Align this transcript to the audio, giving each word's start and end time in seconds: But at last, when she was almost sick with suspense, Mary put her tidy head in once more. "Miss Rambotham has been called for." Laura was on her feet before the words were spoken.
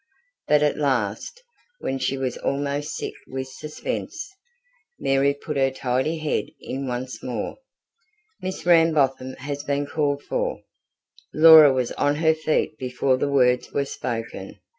But 0.47 0.63
at 0.63 0.79
last, 0.79 1.43
when 1.77 1.99
she 1.99 2.17
was 2.17 2.35
almost 2.39 2.95
sick 2.95 3.13
with 3.27 3.45
suspense, 3.47 4.31
Mary 4.97 5.31
put 5.35 5.57
her 5.57 5.69
tidy 5.69 6.17
head 6.17 6.45
in 6.59 6.87
once 6.87 7.21
more. 7.21 7.57
"Miss 8.41 8.65
Rambotham 8.65 9.35
has 9.37 9.63
been 9.63 9.85
called 9.85 10.23
for." 10.23 10.63
Laura 11.35 11.71
was 11.71 11.91
on 11.91 12.15
her 12.15 12.33
feet 12.33 12.79
before 12.79 13.15
the 13.17 13.29
words 13.29 13.71
were 13.73 13.85
spoken. 13.85 14.57